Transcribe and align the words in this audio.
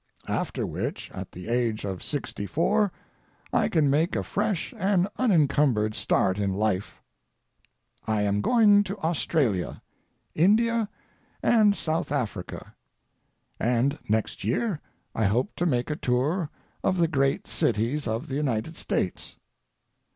"After 0.27 0.65
which, 0.65 1.11
at 1.11 1.31
the 1.31 1.47
age 1.47 1.85
of 1.85 2.01
sixty 2.01 2.47
four, 2.47 2.91
I 3.53 3.69
can 3.69 3.87
make 3.87 4.15
a 4.15 4.23
fresh 4.23 4.73
and 4.75 5.07
unincumbered 5.19 5.93
start 5.93 6.39
in 6.39 6.53
life. 6.55 7.03
I 8.07 8.23
am 8.23 8.41
going 8.41 8.83
to 8.85 8.97
Australia, 8.97 9.83
India, 10.33 10.89
and 11.43 11.75
South 11.75 12.11
Africa, 12.11 12.73
and 13.59 13.99
next 14.09 14.43
year 14.43 14.81
I 15.13 15.25
hope 15.25 15.55
to 15.57 15.67
make 15.67 15.91
a 15.91 15.95
tour 15.95 16.49
of 16.83 16.97
the 16.97 17.07
great 17.07 17.45
cities 17.45 18.07
of 18.07 18.27
the 18.27 18.33
United 18.35 18.75
States." 18.77 19.37